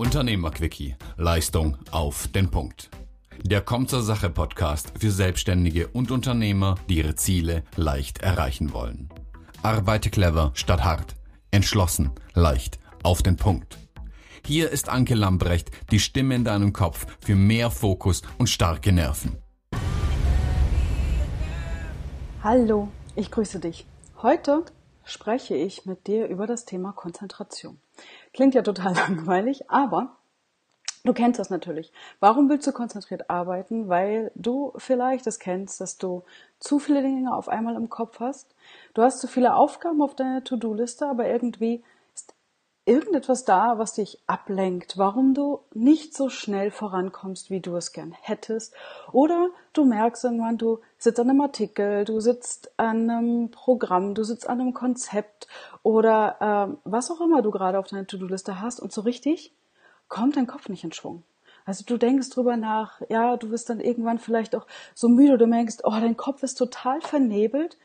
Unternehmerquickie. 0.00 0.96
Leistung 1.18 1.76
auf 1.90 2.26
den 2.28 2.50
Punkt. 2.50 2.88
Der 3.42 3.60
Kommt 3.60 3.90
zur 3.90 4.00
Sache 4.00 4.30
Podcast 4.30 4.94
für 4.98 5.10
Selbstständige 5.10 5.88
und 5.88 6.10
Unternehmer, 6.10 6.76
die 6.88 6.96
ihre 6.96 7.16
Ziele 7.16 7.64
leicht 7.76 8.22
erreichen 8.22 8.72
wollen. 8.72 9.10
Arbeite 9.62 10.08
clever 10.08 10.52
statt 10.54 10.84
hart. 10.84 11.16
Entschlossen, 11.50 12.12
leicht, 12.32 12.78
auf 13.02 13.22
den 13.22 13.36
Punkt. 13.36 13.76
Hier 14.46 14.70
ist 14.70 14.88
Anke 14.88 15.14
Lambrecht, 15.14 15.70
die 15.90 16.00
Stimme 16.00 16.34
in 16.34 16.44
deinem 16.44 16.72
Kopf 16.72 17.06
für 17.20 17.36
mehr 17.36 17.70
Fokus 17.70 18.22
und 18.38 18.48
starke 18.48 18.92
Nerven. 18.92 19.36
Hallo, 22.42 22.88
ich 23.16 23.30
grüße 23.30 23.60
dich. 23.60 23.84
Heute 24.22 24.64
spreche 25.04 25.56
ich 25.56 25.84
mit 25.84 26.06
dir 26.06 26.26
über 26.28 26.46
das 26.46 26.64
Thema 26.64 26.92
Konzentration. 26.92 27.82
Klingt 28.32 28.54
ja 28.54 28.62
total 28.62 28.94
langweilig, 29.08 29.70
aber 29.70 30.16
du 31.04 31.12
kennst 31.12 31.38
das 31.38 31.50
natürlich. 31.50 31.92
Warum 32.20 32.48
willst 32.48 32.66
du 32.66 32.72
konzentriert 32.72 33.30
arbeiten? 33.30 33.88
Weil 33.88 34.32
du 34.34 34.72
vielleicht 34.76 35.26
es 35.26 35.38
kennst, 35.38 35.80
dass 35.80 35.98
du 35.98 36.24
zu 36.58 36.78
viele 36.78 37.02
Dinge 37.02 37.34
auf 37.34 37.48
einmal 37.48 37.76
im 37.76 37.88
Kopf 37.88 38.20
hast. 38.20 38.54
Du 38.94 39.02
hast 39.02 39.20
zu 39.20 39.28
viele 39.28 39.54
Aufgaben 39.54 40.02
auf 40.02 40.14
deiner 40.14 40.44
To-Do-Liste, 40.44 41.06
aber 41.06 41.26
irgendwie 41.26 41.82
irgendetwas 42.90 43.44
da, 43.44 43.78
was 43.78 43.94
dich 43.94 44.18
ablenkt, 44.26 44.98
warum 44.98 45.32
du 45.32 45.60
nicht 45.72 46.16
so 46.16 46.28
schnell 46.28 46.72
vorankommst, 46.72 47.48
wie 47.48 47.60
du 47.60 47.76
es 47.76 47.92
gern 47.92 48.12
hättest. 48.20 48.74
Oder 49.12 49.50
du 49.72 49.84
merkst 49.84 50.24
irgendwann, 50.24 50.58
du 50.58 50.80
sitzt 50.98 51.20
an 51.20 51.30
einem 51.30 51.40
Artikel, 51.40 52.04
du 52.04 52.18
sitzt 52.18 52.72
an 52.78 53.08
einem 53.08 53.50
Programm, 53.52 54.14
du 54.14 54.24
sitzt 54.24 54.48
an 54.48 54.60
einem 54.60 54.74
Konzept 54.74 55.46
oder 55.84 56.74
äh, 56.74 56.76
was 56.84 57.12
auch 57.12 57.20
immer 57.20 57.42
du 57.42 57.52
gerade 57.52 57.78
auf 57.78 57.86
deiner 57.86 58.08
To-Do-Liste 58.08 58.60
hast 58.60 58.80
und 58.80 58.92
so 58.92 59.02
richtig 59.02 59.54
kommt 60.08 60.36
dein 60.36 60.48
Kopf 60.48 60.68
nicht 60.68 60.82
in 60.82 60.92
Schwung. 60.92 61.22
Also 61.64 61.84
du 61.86 61.96
denkst 61.96 62.30
drüber 62.30 62.56
nach, 62.56 63.00
ja, 63.08 63.36
du 63.36 63.50
wirst 63.50 63.70
dann 63.70 63.78
irgendwann 63.78 64.18
vielleicht 64.18 64.56
auch 64.56 64.66
so 64.96 65.08
müde, 65.08 65.38
du 65.38 65.46
merkst, 65.46 65.82
oh, 65.84 65.90
dein 65.92 66.16
Kopf 66.16 66.42
ist 66.42 66.56
total 66.56 67.00
vernebelt 67.00 67.78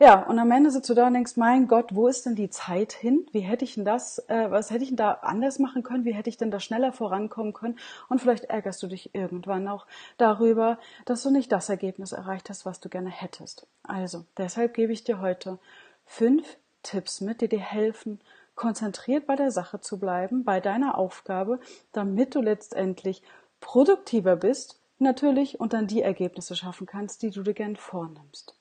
ja, 0.00 0.22
und 0.22 0.38
am 0.38 0.50
Ende 0.52 0.70
sitzt 0.70 0.88
du 0.88 0.94
da 0.94 1.08
und 1.08 1.14
denkst, 1.14 1.36
mein 1.36 1.66
Gott, 1.66 1.94
wo 1.94 2.06
ist 2.06 2.24
denn 2.24 2.36
die 2.36 2.50
Zeit 2.50 2.92
hin? 2.92 3.26
Wie 3.32 3.40
hätte 3.40 3.64
ich 3.64 3.74
denn 3.74 3.84
das, 3.84 4.20
äh, 4.28 4.48
was 4.48 4.70
hätte 4.70 4.84
ich 4.84 4.90
denn 4.90 4.96
da 4.96 5.12
anders 5.22 5.58
machen 5.58 5.82
können? 5.82 6.04
Wie 6.04 6.14
hätte 6.14 6.30
ich 6.30 6.36
denn 6.36 6.52
da 6.52 6.60
schneller 6.60 6.92
vorankommen 6.92 7.52
können? 7.52 7.78
Und 8.08 8.20
vielleicht 8.20 8.44
ärgerst 8.44 8.80
du 8.82 8.86
dich 8.86 9.12
irgendwann 9.14 9.66
auch 9.66 9.86
darüber, 10.16 10.78
dass 11.04 11.24
du 11.24 11.30
nicht 11.30 11.50
das 11.50 11.68
Ergebnis 11.68 12.12
erreicht 12.12 12.48
hast, 12.48 12.64
was 12.64 12.78
du 12.78 12.88
gerne 12.88 13.10
hättest. 13.10 13.66
Also, 13.82 14.24
deshalb 14.36 14.74
gebe 14.74 14.92
ich 14.92 15.02
dir 15.02 15.20
heute 15.20 15.58
fünf 16.04 16.58
Tipps 16.84 17.20
mit, 17.20 17.40
die 17.40 17.48
dir 17.48 17.58
helfen, 17.58 18.20
konzentriert 18.54 19.26
bei 19.26 19.34
der 19.34 19.50
Sache 19.50 19.80
zu 19.80 19.98
bleiben, 19.98 20.44
bei 20.44 20.60
deiner 20.60 20.96
Aufgabe, 20.96 21.60
damit 21.92 22.34
du 22.34 22.40
letztendlich 22.40 23.22
produktiver 23.60 24.36
bist, 24.36 24.80
natürlich, 24.98 25.58
und 25.58 25.72
dann 25.72 25.86
die 25.86 26.02
Ergebnisse 26.02 26.54
schaffen 26.54 26.86
kannst, 26.86 27.22
die 27.22 27.30
du 27.30 27.42
dir 27.42 27.54
gern 27.54 27.76
vornimmst. 27.76 28.57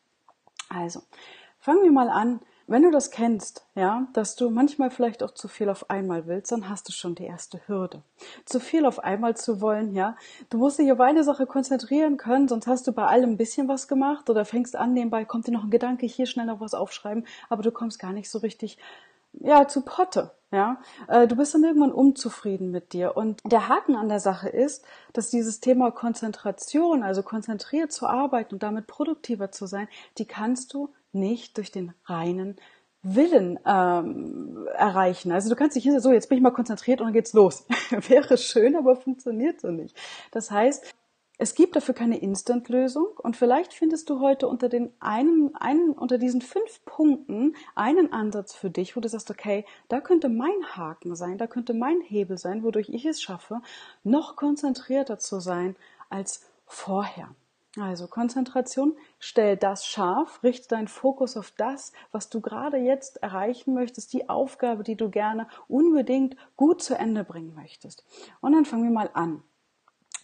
Also, 0.69 1.01
fangen 1.59 1.83
wir 1.83 1.91
mal 1.91 2.09
an. 2.09 2.39
Wenn 2.69 2.83
du 2.83 2.91
das 2.91 3.11
kennst, 3.11 3.65
ja, 3.75 4.07
dass 4.11 4.35
du 4.35 4.49
manchmal 4.49 4.91
vielleicht 4.91 5.23
auch 5.23 5.31
zu 5.31 5.47
viel 5.47 5.69
auf 5.69 5.89
einmal 5.89 6.27
willst, 6.27 6.51
dann 6.51 6.67
hast 6.67 6.89
du 6.89 6.91
schon 6.91 7.15
die 7.15 7.23
erste 7.23 7.61
Hürde. 7.65 8.03
Zu 8.43 8.59
viel 8.59 8.85
auf 8.85 8.99
einmal 8.99 9.37
zu 9.37 9.61
wollen, 9.61 9.95
ja. 9.95 10.17
Du 10.49 10.57
musst 10.57 10.77
dich 10.77 10.91
auf 10.91 10.99
eine 10.99 11.23
Sache 11.23 11.45
konzentrieren 11.45 12.17
können, 12.17 12.49
sonst 12.49 12.67
hast 12.67 12.85
du 12.85 12.91
bei 12.91 13.05
allem 13.05 13.31
ein 13.31 13.37
bisschen 13.37 13.69
was 13.69 13.87
gemacht 13.87 14.29
oder 14.29 14.43
fängst 14.43 14.75
an, 14.75 14.93
nebenbei 14.93 15.23
kommt 15.23 15.47
dir 15.47 15.53
noch 15.53 15.63
ein 15.63 15.69
Gedanke, 15.69 16.07
hier 16.07 16.25
schnell 16.25 16.45
noch 16.45 16.59
was 16.59 16.73
aufschreiben, 16.73 17.25
aber 17.47 17.63
du 17.63 17.71
kommst 17.71 17.99
gar 17.99 18.11
nicht 18.11 18.29
so 18.29 18.39
richtig, 18.39 18.77
ja, 19.39 19.67
zu 19.67 19.81
Potte, 19.81 20.31
ja. 20.51 20.79
Äh, 21.07 21.27
du 21.27 21.35
bist 21.35 21.53
dann 21.53 21.63
irgendwann 21.63 21.91
unzufrieden 21.91 22.71
mit 22.71 22.93
dir. 22.93 23.17
Und 23.17 23.41
der 23.45 23.67
Haken 23.67 23.95
an 23.95 24.09
der 24.09 24.19
Sache 24.19 24.49
ist, 24.49 24.85
dass 25.13 25.29
dieses 25.29 25.59
Thema 25.59 25.91
Konzentration, 25.91 27.03
also 27.03 27.23
konzentriert 27.23 27.91
zu 27.91 28.07
arbeiten 28.07 28.55
und 28.55 28.63
damit 28.63 28.87
produktiver 28.87 29.51
zu 29.51 29.65
sein, 29.65 29.87
die 30.17 30.25
kannst 30.25 30.73
du 30.73 30.93
nicht 31.11 31.57
durch 31.57 31.71
den 31.71 31.93
reinen 32.05 32.57
Willen 33.03 33.59
ähm, 33.65 34.67
erreichen. 34.73 35.31
Also 35.31 35.49
du 35.49 35.55
kannst 35.55 35.75
dich 35.75 35.83
hier 35.83 35.99
so, 36.01 36.11
jetzt 36.11 36.29
bin 36.29 36.37
ich 36.37 36.43
mal 36.43 36.51
konzentriert 36.51 36.99
und 36.99 37.07
dann 37.07 37.13
geht's 37.13 37.33
los. 37.33 37.65
Wäre 37.89 38.37
schön, 38.37 38.75
aber 38.75 38.95
funktioniert 38.95 39.61
so 39.61 39.69
nicht. 39.69 39.95
Das 40.31 40.51
heißt, 40.51 40.93
es 41.39 41.53
gibt 41.53 41.75
dafür 41.75 41.93
keine 41.93 42.17
Instant-Lösung 42.17 43.07
und 43.17 43.37
vielleicht 43.37 43.73
findest 43.73 44.09
du 44.09 44.19
heute 44.19 44.47
unter 44.47 44.69
den 44.69 44.91
einen, 44.99 45.55
einen, 45.55 45.91
unter 45.91 46.17
diesen 46.17 46.41
fünf 46.41 46.83
Punkten 46.85 47.55
einen 47.75 48.11
Ansatz 48.11 48.55
für 48.55 48.71
dich, 48.71 48.95
wo 48.95 49.01
du 49.01 49.07
sagst, 49.07 49.29
okay, 49.29 49.63
da 49.87 50.01
könnte 50.01 50.29
mein 50.29 50.75
Haken 50.75 51.15
sein, 51.15 51.37
da 51.37 51.45
könnte 51.45 51.75
mein 51.75 52.01
Hebel 52.01 52.37
sein, 52.39 52.63
wodurch 52.63 52.89
ich 52.89 53.05
es 53.05 53.21
schaffe, 53.21 53.61
noch 54.03 54.35
konzentrierter 54.35 55.19
zu 55.19 55.39
sein 55.39 55.75
als 56.09 56.43
vorher. 56.65 57.29
Also 57.79 58.07
Konzentration, 58.07 58.97
stell 59.19 59.55
das 59.55 59.85
scharf, 59.85 60.41
richte 60.41 60.69
deinen 60.69 60.87
Fokus 60.87 61.37
auf 61.37 61.51
das, 61.51 61.93
was 62.11 62.29
du 62.29 62.41
gerade 62.41 62.77
jetzt 62.77 63.17
erreichen 63.21 63.75
möchtest, 63.75 64.13
die 64.13 64.29
Aufgabe, 64.29 64.83
die 64.83 64.95
du 64.95 65.11
gerne 65.11 65.47
unbedingt 65.67 66.35
gut 66.55 66.81
zu 66.81 66.97
Ende 66.97 67.23
bringen 67.23 67.53
möchtest. 67.53 68.03
Und 68.41 68.53
dann 68.53 68.65
fangen 68.65 68.85
wir 68.85 68.91
mal 68.91 69.11
an. 69.13 69.43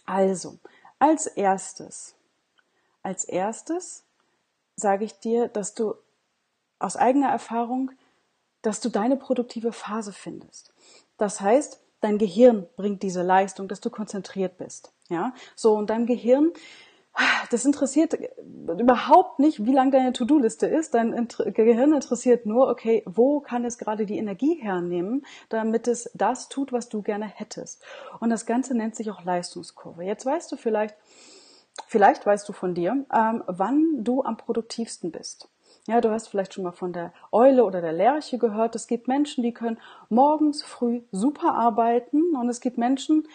Also, 0.06 0.58
als 0.98 1.26
erstes, 1.26 2.14
als 3.02 3.24
erstes 3.24 4.04
sage 4.76 5.04
ich 5.04 5.18
dir, 5.20 5.48
dass 5.48 5.74
du 5.74 5.94
aus 6.78 6.96
eigener 6.96 7.28
Erfahrung, 7.28 7.90
dass 8.62 8.80
du 8.80 8.88
deine 8.88 9.16
produktive 9.16 9.72
Phase 9.72 10.12
findest. 10.12 10.72
Das 11.16 11.40
heißt, 11.40 11.80
dein 12.00 12.18
Gehirn 12.18 12.66
bringt 12.76 13.02
diese 13.02 13.22
Leistung, 13.22 13.68
dass 13.68 13.80
du 13.80 13.90
konzentriert 13.90 14.58
bist. 14.58 14.92
Ja, 15.08 15.34
so 15.54 15.74
und 15.74 15.90
dein 15.90 16.06
Gehirn 16.06 16.52
das 17.50 17.64
interessiert 17.64 18.18
überhaupt 18.66 19.38
nicht, 19.38 19.64
wie 19.64 19.72
lang 19.72 19.90
deine 19.90 20.12
To-Do-Liste 20.12 20.66
ist. 20.66 20.94
Dein 20.94 21.28
Gehirn 21.54 21.92
interessiert 21.92 22.46
nur, 22.46 22.68
okay, 22.68 23.02
wo 23.06 23.40
kann 23.40 23.64
es 23.64 23.78
gerade 23.78 24.06
die 24.06 24.18
Energie 24.18 24.54
hernehmen, 24.60 25.24
damit 25.48 25.86
es 25.86 26.10
das 26.14 26.48
tut, 26.48 26.72
was 26.72 26.88
du 26.88 27.02
gerne 27.02 27.26
hättest. 27.26 27.82
Und 28.20 28.30
das 28.30 28.46
Ganze 28.46 28.76
nennt 28.76 28.96
sich 28.96 29.10
auch 29.10 29.24
Leistungskurve. 29.24 30.02
Jetzt 30.02 30.26
weißt 30.26 30.50
du 30.50 30.56
vielleicht, 30.56 30.96
vielleicht 31.86 32.26
weißt 32.26 32.48
du 32.48 32.52
von 32.52 32.74
dir, 32.74 33.06
ähm, 33.14 33.44
wann 33.46 34.02
du 34.02 34.22
am 34.22 34.36
produktivsten 34.36 35.12
bist. 35.12 35.48
Ja, 35.86 36.00
du 36.00 36.10
hast 36.10 36.28
vielleicht 36.28 36.54
schon 36.54 36.64
mal 36.64 36.72
von 36.72 36.94
der 36.94 37.12
Eule 37.30 37.64
oder 37.64 37.82
der 37.82 37.92
Lerche 37.92 38.38
gehört. 38.38 38.74
Es 38.74 38.86
gibt 38.86 39.06
Menschen, 39.06 39.44
die 39.44 39.52
können 39.52 39.78
morgens 40.08 40.62
früh 40.62 41.02
super 41.12 41.54
arbeiten 41.54 42.34
und 42.34 42.48
es 42.48 42.60
gibt 42.60 42.78
Menschen, 42.78 43.28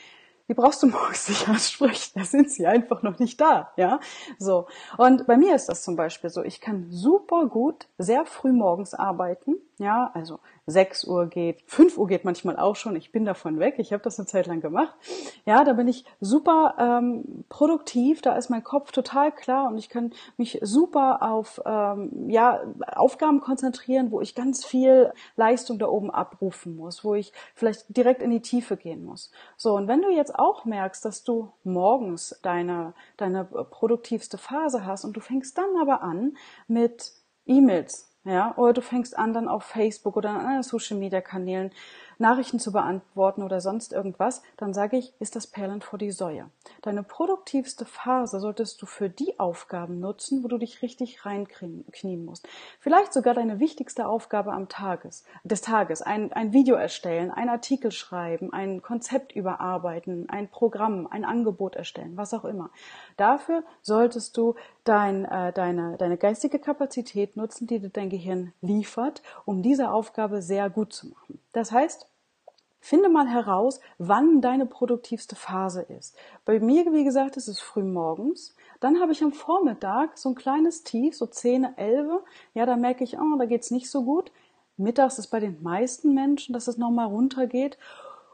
die 0.49 0.55
brauchst 0.55 0.81
du 0.83 0.87
morgens 0.87 1.29
nicht 1.29 1.47
ansprechen, 1.47 2.11
da 2.15 2.25
sind 2.25 2.51
sie 2.51 2.67
einfach 2.67 3.03
noch 3.03 3.19
nicht 3.19 3.39
da, 3.39 3.71
ja. 3.77 3.99
So. 4.39 4.67
Und 4.97 5.27
bei 5.27 5.37
mir 5.37 5.55
ist 5.55 5.69
das 5.69 5.83
zum 5.83 5.95
Beispiel 5.95 6.29
so, 6.29 6.43
ich 6.43 6.59
kann 6.59 6.87
super 6.89 7.45
gut 7.45 7.87
sehr 7.97 8.25
früh 8.25 8.51
morgens 8.51 8.93
arbeiten, 8.93 9.55
ja, 9.79 10.11
also 10.13 10.39
6 10.67 11.05
Uhr 11.05 11.27
geht, 11.27 11.63
5 11.65 11.97
Uhr 11.97 12.05
geht 12.05 12.25
manchmal 12.25 12.57
auch 12.57 12.75
schon, 12.75 12.97
ich 12.97 13.13
bin 13.13 13.23
davon 13.23 13.59
weg, 13.59 13.75
ich 13.77 13.93
habe 13.93 14.03
das 14.03 14.19
eine 14.19 14.27
Zeit 14.27 14.45
lang 14.45 14.59
gemacht. 14.59 14.93
Ja, 15.45 15.63
da 15.63 15.73
bin 15.73 15.87
ich 15.87 16.03
super 16.19 16.75
ähm, 16.77 17.45
produktiv, 17.47 18.21
da 18.21 18.35
ist 18.35 18.49
mein 18.49 18.63
Kopf 18.63 18.91
total 18.91 19.31
klar 19.31 19.69
und 19.69 19.77
ich 19.77 19.89
kann 19.89 20.11
mich 20.35 20.59
super 20.61 21.23
auf 21.23 21.61
ähm, 21.65 22.29
ja, 22.29 22.61
Aufgaben 22.93 23.39
konzentrieren, 23.39 24.11
wo 24.11 24.19
ich 24.19 24.35
ganz 24.35 24.65
viel 24.65 25.13
Leistung 25.37 25.79
da 25.79 25.87
oben 25.87 26.11
abrufen 26.11 26.75
muss, 26.75 27.05
wo 27.05 27.15
ich 27.15 27.31
vielleicht 27.55 27.85
direkt 27.95 28.21
in 28.21 28.31
die 28.31 28.41
Tiefe 28.41 28.75
gehen 28.75 29.05
muss. 29.05 29.31
So, 29.55 29.75
und 29.75 29.87
wenn 29.87 30.01
du 30.01 30.09
jetzt 30.09 30.35
auch 30.37 30.65
merkst, 30.65 31.05
dass 31.05 31.23
du 31.23 31.53
morgens 31.63 32.37
deine, 32.43 32.93
deine 33.15 33.45
produktivste 33.45 34.37
Phase 34.37 34.85
hast 34.85 35.05
und 35.05 35.13
du 35.15 35.21
fängst 35.21 35.57
dann 35.57 35.69
aber 35.81 36.03
an 36.03 36.35
mit 36.67 37.13
E-Mails 37.45 38.08
ja, 38.29 38.53
oder 38.57 38.73
du 38.73 38.81
fängst 38.81 39.17
an, 39.17 39.33
dann 39.33 39.47
auf 39.47 39.63
Facebook 39.63 40.15
oder 40.17 40.29
an 40.29 40.37
anderen 40.37 40.63
Social 40.63 40.97
Media 40.97 41.21
Kanälen 41.21 41.71
Nachrichten 42.19 42.59
zu 42.59 42.73
beantworten 42.73 43.43
oder 43.43 43.61
sonst 43.61 43.93
irgendwas, 43.93 44.41
dann 44.57 44.73
sage 44.73 44.97
ich, 44.97 45.13
ist 45.19 45.37
das 45.37 45.47
Perlen 45.47 45.81
vor 45.81 45.97
die 45.97 46.11
Säue. 46.11 46.49
Deine 46.81 47.01
produktivste 47.01 47.85
Phase 47.85 48.41
solltest 48.41 48.81
du 48.81 48.85
für 48.85 49.09
die 49.09 49.39
Aufgaben 49.39 50.01
nutzen, 50.01 50.43
wo 50.43 50.49
du 50.49 50.57
dich 50.57 50.81
richtig 50.81 51.25
reinknien 51.25 52.25
musst. 52.25 52.47
Vielleicht 52.81 53.13
sogar 53.13 53.33
deine 53.33 53.61
wichtigste 53.61 54.05
Aufgabe 54.05 54.51
am 54.51 54.67
Tages, 54.67 55.23
des 55.45 55.61
Tages. 55.61 56.01
Ein, 56.01 56.33
ein 56.33 56.51
Video 56.51 56.75
erstellen, 56.75 57.31
ein 57.31 57.47
Artikel 57.47 57.91
schreiben, 57.91 58.51
ein 58.51 58.81
Konzept 58.81 59.31
überarbeiten, 59.31 60.29
ein 60.29 60.49
Programm, 60.49 61.07
ein 61.09 61.23
Angebot 61.23 61.77
erstellen, 61.77 62.17
was 62.17 62.33
auch 62.33 62.43
immer. 62.43 62.69
Dafür 63.15 63.63
solltest 63.81 64.35
du 64.35 64.55
dein, 64.83 65.23
äh, 65.23 65.53
deine, 65.53 65.95
deine 65.97 66.17
geistige 66.17 66.59
Kapazität 66.59 67.37
nutzen, 67.37 67.65
die 67.65 67.79
dir 67.79 67.89
dein 67.89 68.09
Gehirn 68.09 68.51
liefert, 68.61 69.21
um 69.45 69.61
diese 69.61 69.91
Aufgabe 69.91 70.41
sehr 70.41 70.69
gut 70.69 70.91
zu 70.91 71.07
machen. 71.07 71.39
Das 71.53 71.71
heißt, 71.71 72.08
Finde 72.81 73.09
mal 73.09 73.27
heraus, 73.27 73.81
wann 73.97 74.41
deine 74.41 74.65
produktivste 74.65 75.35
Phase 75.35 75.81
ist. 75.81 76.15
Bei 76.45 76.59
mir, 76.59 76.93
wie 76.93 77.03
gesagt, 77.03 77.35
ist 77.37 77.47
es 77.47 77.59
früh 77.59 77.83
morgens. 77.83 78.55
Dann 78.79 79.01
habe 79.01 79.11
ich 79.11 79.21
am 79.21 79.33
Vormittag 79.33 80.17
so 80.17 80.29
ein 80.29 80.35
kleines 80.35 80.83
Tief, 80.83 81.15
so 81.15 81.25
10, 81.25 81.77
11. 81.77 82.21
Ja, 82.53 82.65
da 82.65 82.77
merke 82.77 83.03
ich, 83.03 83.19
oh, 83.19 83.37
da 83.37 83.45
geht's 83.45 83.71
nicht 83.71 83.89
so 83.89 84.03
gut. 84.03 84.31
Mittags 84.77 85.19
ist 85.19 85.27
bei 85.27 85.41
den 85.41 85.61
meisten 85.61 86.13
Menschen, 86.13 86.53
dass 86.53 86.67
es 86.69 86.77
nochmal 86.77 87.07
runtergeht. 87.07 87.77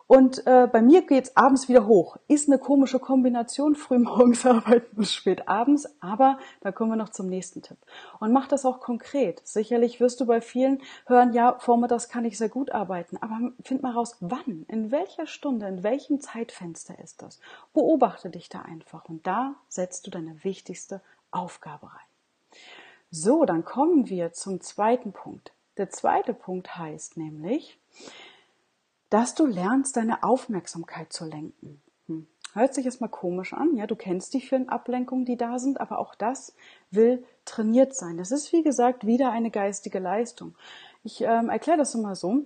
Und 0.08 0.46
äh, 0.46 0.68
bei 0.72 0.84
mir 0.84 1.02
geht's 1.02 1.36
abends 1.36 1.68
wieder 1.68 1.88
hoch. 1.88 2.18
Ist 2.28 2.48
eine 2.48 2.60
komische 2.60 3.00
Kombination, 3.00 3.76
früh 3.76 3.98
morgens 3.98 4.46
arbeiten 4.46 4.96
bis 4.96 5.12
spät 5.12 5.48
abends, 5.48 5.88
aber 6.00 6.38
da 6.62 6.72
kommen 6.72 6.92
wir 6.92 6.96
noch 6.96 7.10
zum 7.10 7.28
nächsten 7.28 7.64
Tipp. 7.64 7.78
Und 8.20 8.32
mach 8.32 8.48
das 8.48 8.66
auch 8.66 8.80
konkret. 8.82 9.42
Sicherlich 9.48 10.00
wirst 10.00 10.22
du 10.22 10.28
bei 10.28 10.42
vielen 10.42 10.82
hören, 11.08 11.34
ja, 11.34 11.58
vormittags 11.58 12.08
kann 12.08 12.24
ich 12.24 12.38
sehr 12.38 12.50
gut 12.50 12.72
arbeiten, 12.72 13.18
aber 13.18 13.52
find 13.64 13.82
mal 13.82 13.94
raus, 13.94 14.18
wann, 14.20 14.66
in 14.68 14.92
welcher 14.92 15.26
Stunde, 15.26 15.68
in 15.68 15.82
welchem 15.82 16.22
Zeitfenster 16.22 17.00
ist 17.00 17.24
das. 17.24 17.40
Beobachte 17.74 18.30
dich 18.30 18.48
da 18.48 18.62
einfach 18.62 19.06
und 19.06 19.26
da 19.26 19.56
setzt 19.70 20.06
du 20.06 20.12
deine 20.12 20.44
wichtigste 20.44 21.02
Aufgabe 21.32 21.88
rein. 21.88 22.60
So, 23.10 23.46
dann 23.46 23.66
kommen 23.66 24.08
wir 24.10 24.34
zum 24.34 24.62
zweiten 24.62 25.14
Punkt. 25.14 25.52
Der 25.78 25.90
zweite 25.90 26.34
Punkt 26.34 26.78
heißt 26.78 27.18
nämlich, 27.18 27.80
dass 29.10 29.36
du 29.36 29.46
lernst, 29.46 29.98
deine 29.98 30.24
Aufmerksamkeit 30.24 31.14
zu 31.14 31.26
lenken. 31.26 31.82
Hm. 32.08 32.28
Hört 32.54 32.74
sich 32.74 32.86
erstmal 32.86 33.10
komisch 33.10 33.54
an, 33.54 33.76
ja, 33.76 33.86
du 33.88 33.96
kennst 33.96 34.34
die 34.34 34.42
vielen 34.42 34.70
Ablenkungen, 34.70 35.26
die 35.26 35.38
da 35.38 35.60
sind, 35.60 35.82
aber 35.82 36.00
auch 36.00 36.16
das 36.16 36.56
will 36.90 37.24
trainiert 37.44 37.94
sein. 37.94 38.18
Das 38.18 38.32
ist, 38.32 38.54
wie 38.54 38.64
gesagt, 38.64 39.06
wieder 39.06 39.32
eine 39.32 39.52
geistige 39.52 40.00
Leistung. 40.00 40.56
Ich 41.04 41.22
ähm, 41.22 41.50
erkläre 41.50 41.78
das 41.78 41.94
immer 41.96 42.16
so. 42.16 42.46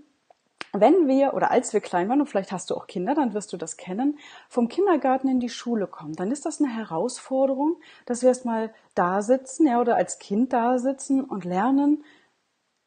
Wenn 0.72 1.08
wir 1.08 1.34
oder 1.34 1.50
als 1.50 1.74
wir 1.74 1.80
klein 1.80 2.10
waren, 2.10 2.20
und 2.22 2.28
vielleicht 2.28 2.52
hast 2.52 2.70
du 2.70 2.76
auch 2.76 2.86
Kinder, 2.86 3.16
dann 3.16 3.34
wirst 3.34 3.52
du 3.54 3.58
das 3.58 3.76
kennen, 3.76 4.20
vom 4.50 4.68
Kindergarten 4.68 5.28
in 5.28 5.40
die 5.40 5.50
Schule 5.50 5.88
kommen, 5.88 6.14
dann 6.14 6.32
ist 6.32 6.46
das 6.46 6.62
eine 6.62 6.72
Herausforderung, 6.72 7.78
dass 8.06 8.22
wir 8.22 8.30
erstmal 8.30 8.72
da 8.94 9.24
sitzen, 9.24 9.66
ja, 9.66 9.82
oder 9.82 9.96
als 9.96 10.20
Kind 10.20 10.54
da 10.54 10.78
sitzen 10.78 11.24
und 11.24 11.44
lernen, 11.44 12.04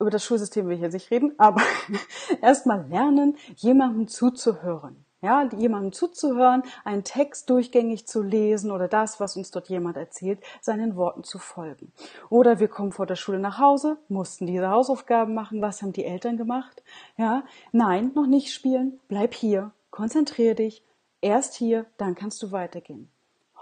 über 0.02 0.10
das 0.10 0.24
Schulsystem 0.24 0.68
will 0.68 0.76
ich 0.76 0.82
jetzt 0.82 0.92
nicht 0.92 1.10
reden, 1.10 1.32
aber 1.38 1.62
erstmal 2.42 2.86
lernen, 2.88 3.36
jemandem 3.56 4.08
zuzuhören. 4.08 5.04
Ja, 5.22 5.48
jemandem 5.56 5.92
zuzuhören, 5.92 6.64
einen 6.84 7.04
Text 7.04 7.48
durchgängig 7.48 8.08
zu 8.08 8.22
lesen 8.22 8.72
oder 8.72 8.88
das, 8.88 9.20
was 9.20 9.36
uns 9.36 9.52
dort 9.52 9.68
jemand 9.68 9.96
erzählt, 9.96 10.40
seinen 10.60 10.96
Worten 10.96 11.22
zu 11.22 11.38
folgen. 11.38 11.92
Oder 12.28 12.58
wir 12.58 12.66
kommen 12.66 12.90
vor 12.90 13.06
der 13.06 13.14
Schule 13.14 13.38
nach 13.38 13.58
Hause, 13.58 13.98
mussten 14.08 14.46
diese 14.46 14.68
Hausaufgaben 14.68 15.32
machen. 15.32 15.62
Was 15.62 15.80
haben 15.80 15.92
die 15.92 16.04
Eltern 16.04 16.36
gemacht? 16.36 16.82
Ja, 17.16 17.44
nein, 17.70 18.10
noch 18.16 18.26
nicht 18.26 18.52
spielen. 18.52 18.98
Bleib 19.06 19.32
hier. 19.32 19.70
Konzentrier 19.92 20.56
dich. 20.56 20.84
Erst 21.20 21.54
hier, 21.54 21.86
dann 21.98 22.16
kannst 22.16 22.42
du 22.42 22.50
weitergehen. 22.50 23.08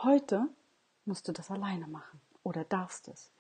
Heute 0.03 0.47
musst 1.05 1.29
du 1.29 1.33
das 1.33 1.51
alleine 1.51 1.89
machen 1.89 2.23
oder 2.43 2.65
darfst 2.65 3.09
es. 3.09 3.31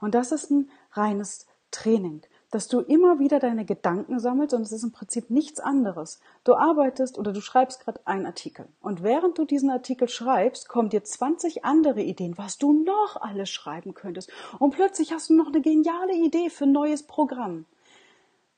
Und 0.00 0.16
das 0.16 0.32
ist 0.32 0.50
ein 0.50 0.68
reines 0.92 1.46
Training 1.70 2.22
dass 2.50 2.68
du 2.68 2.80
immer 2.80 3.18
wieder 3.18 3.40
deine 3.40 3.64
Gedanken 3.64 4.20
sammelst 4.20 4.54
und 4.54 4.62
es 4.62 4.72
ist 4.72 4.82
im 4.82 4.92
Prinzip 4.92 5.30
nichts 5.30 5.60
anderes. 5.60 6.20
Du 6.44 6.54
arbeitest 6.54 7.18
oder 7.18 7.32
du 7.32 7.40
schreibst 7.40 7.80
gerade 7.80 8.00
einen 8.06 8.26
Artikel 8.26 8.66
und 8.80 9.02
während 9.02 9.38
du 9.38 9.44
diesen 9.44 9.70
Artikel 9.70 10.08
schreibst, 10.08 10.68
kommen 10.68 10.88
dir 10.88 11.04
20 11.04 11.64
andere 11.64 12.00
Ideen, 12.00 12.38
was 12.38 12.58
du 12.58 12.72
noch 12.72 13.20
alles 13.20 13.50
schreiben 13.50 13.94
könntest 13.94 14.30
und 14.58 14.74
plötzlich 14.74 15.12
hast 15.12 15.30
du 15.30 15.34
noch 15.34 15.48
eine 15.48 15.60
geniale 15.60 16.14
Idee 16.14 16.50
für 16.50 16.64
ein 16.64 16.72
neues 16.72 17.02
Programm. 17.02 17.66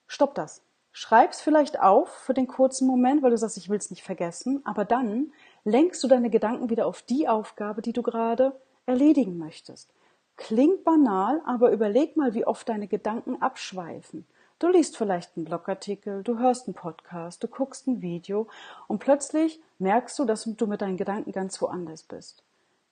Stopp 0.07 0.35
das. 0.35 0.63
Schreib's 0.93 1.41
vielleicht 1.41 1.81
auf 1.81 2.09
für 2.09 2.35
den 2.35 2.49
kurzen 2.49 2.87
Moment, 2.87 3.23
weil 3.23 3.31
du 3.31 3.39
sagst, 3.39 3.57
ich 3.57 3.69
will 3.69 3.79
es 3.79 3.91
nicht 3.91 4.03
vergessen, 4.03 4.61
aber 4.65 4.85
dann 4.85 5.33
lenkst 5.65 6.03
du 6.03 6.09
deine 6.09 6.31
Gedanken 6.31 6.69
wieder 6.69 6.87
auf 6.87 7.03
die 7.03 7.29
Aufgabe, 7.29 7.81
die 7.81 7.93
du 7.93 8.03
gerade 8.03 8.53
erledigen 8.87 9.39
möchtest. 9.39 9.93
Klingt 10.41 10.85
banal, 10.85 11.43
aber 11.45 11.71
überleg 11.71 12.17
mal, 12.17 12.33
wie 12.33 12.47
oft 12.47 12.67
deine 12.71 12.89
Gedanken 12.89 13.43
abschweifen. 13.43 14.27
Du 14.59 14.69
liest 14.69 14.97
vielleicht 14.97 15.37
einen 15.37 15.45
Blogartikel, 15.45 16.23
du 16.23 16.39
hörst 16.39 16.67
einen 16.67 16.75
Podcast, 16.75 17.43
du 17.43 17.47
guckst 17.47 17.87
ein 17.87 18.01
Video 18.01 18.49
und 18.89 19.01
plötzlich 19.01 19.61
merkst 19.79 20.19
du, 20.19 20.25
dass 20.25 20.45
du 20.45 20.67
mit 20.67 20.81
deinen 20.81 20.97
Gedanken 20.97 21.33
ganz 21.33 21.61
woanders 21.61 22.05
bist. 22.05 22.43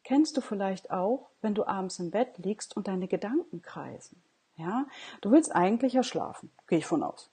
Kennst 0.04 0.36
du 0.36 0.42
vielleicht 0.42 0.90
auch, 0.90 1.30
wenn 1.40 1.54
du 1.54 1.66
abends 1.66 1.98
im 2.00 2.10
Bett 2.10 2.36
liegst 2.36 2.76
und 2.76 2.86
deine 2.86 3.08
Gedanken 3.08 3.62
kreisen? 3.62 4.22
Ja, 4.56 4.84
du 5.22 5.30
willst 5.30 5.54
eigentlich 5.54 5.94
ja 5.94 6.02
schlafen, 6.02 6.50
gehe 6.66 6.78
ich 6.78 6.86
von 6.86 7.02
aus. 7.02 7.30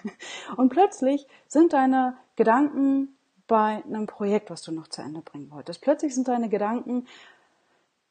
und 0.58 0.68
plötzlich 0.68 1.26
sind 1.48 1.72
deine 1.72 2.18
Gedanken 2.36 3.16
bei 3.46 3.82
einem 3.84 4.06
Projekt, 4.06 4.50
was 4.50 4.60
du 4.60 4.72
noch 4.72 4.88
zu 4.88 5.00
Ende 5.00 5.22
bringen 5.22 5.50
wolltest. 5.50 5.80
Plötzlich 5.80 6.14
sind 6.14 6.28
deine 6.28 6.50
Gedanken 6.50 7.06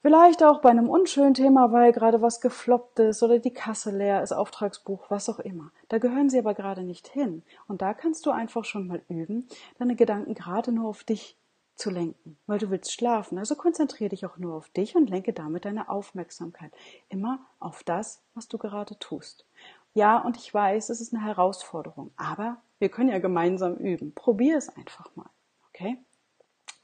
Vielleicht 0.04 0.44
auch 0.44 0.60
bei 0.60 0.70
einem 0.70 0.90
unschönen 0.90 1.34
Thema, 1.34 1.72
weil 1.72 1.94
gerade 1.94 2.22
was 2.22 2.42
gefloppt 2.42 3.00
ist 3.00 3.24
oder 3.24 3.40
die 3.40 3.54
Kasse 3.54 3.90
leer 3.90 4.22
ist, 4.22 4.34
Auftragsbuch, 4.34 5.06
was 5.08 5.30
auch 5.30 5.40
immer. 5.40 5.72
Da 5.88 5.98
gehören 5.98 6.30
sie 6.30 6.40
aber 6.40 6.54
gerade 6.54 6.84
nicht 6.84 7.08
hin. 7.08 7.42
Und 7.70 7.82
da 7.82 7.94
kannst 7.94 8.26
du 8.26 8.32
einfach 8.32 8.66
schon 8.66 8.86
mal 8.86 9.02
üben, 9.08 9.48
deine 9.80 9.96
Gedanken 9.96 10.34
gerade 10.34 10.74
nur 10.74 10.90
auf 10.90 11.06
dich 11.06 11.38
zu 11.76 11.90
lenken, 11.90 12.38
weil 12.48 12.60
du 12.60 12.70
willst 12.70 12.92
schlafen. 12.92 13.38
Also 13.38 13.56
konzentriere 13.56 14.10
dich 14.10 14.26
auch 14.26 14.36
nur 14.36 14.56
auf 14.56 14.68
dich 14.68 14.94
und 14.98 15.10
lenke 15.10 15.32
damit 15.32 15.64
deine 15.64 15.88
Aufmerksamkeit 15.88 16.74
immer 17.08 17.40
auf 17.62 17.82
das, 17.84 18.22
was 18.36 18.50
du 18.50 18.58
gerade 18.58 19.00
tust. 19.00 19.46
Ja, 19.94 20.18
und 20.18 20.36
ich 20.36 20.54
weiß, 20.54 20.90
es 20.90 21.00
ist 21.00 21.14
eine 21.14 21.24
Herausforderung, 21.24 22.12
aber 22.18 22.58
wir 22.78 22.90
können 22.90 23.08
ja 23.10 23.20
gemeinsam 23.20 23.76
üben. 23.76 24.14
Probier 24.14 24.58
es 24.58 24.68
einfach 24.68 25.16
mal. 25.16 25.30
Okay? 25.70 25.98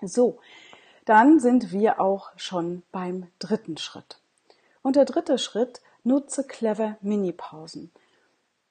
So, 0.01 0.39
dann 1.09 1.39
sind 1.39 1.71
wir 1.71 1.99
auch 1.99 2.29
schon 2.35 2.83
beim 2.91 3.25
dritten 3.39 3.77
Schritt. 3.77 4.21
Und 4.83 4.95
der 4.95 5.05
dritte 5.05 5.39
Schritt, 5.39 5.81
nutze 6.03 6.45
clever 6.45 6.97
Mini-Pausen. 7.01 7.91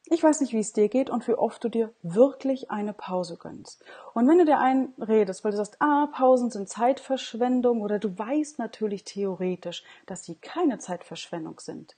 Ich 0.05 0.23
weiß 0.23 0.41
nicht, 0.41 0.53
wie 0.53 0.61
es 0.61 0.73
dir 0.73 0.89
geht 0.89 1.11
und 1.11 1.27
wie 1.27 1.35
oft 1.35 1.65
du 1.65 1.69
dir 1.69 1.93
wirklich 2.03 2.71
eine 2.71 2.93
Pause 2.93 3.37
gönnst. 3.37 3.85
Und 4.15 4.29
wenn 4.29 4.39
du 4.39 4.45
dir 4.45 4.61
einredest, 4.61 5.43
weil 5.43 5.51
du 5.51 5.57
sagst, 5.57 5.83
ah, 5.83 6.07
Pausen 6.13 6.53
sind 6.53 6.69
Zeitverschwendung 6.69 7.83
oder 7.83 7.99
du 7.99 8.17
weißt 8.17 8.61
natürlich 8.61 9.03
theoretisch, 9.03 9.83
dass 10.07 10.25
sie 10.25 10.37
keine 10.37 10.79
Zeitverschwendung 10.79 11.59
sind. 11.59 11.97